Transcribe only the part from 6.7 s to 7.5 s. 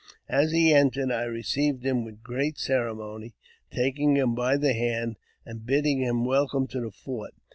the fort.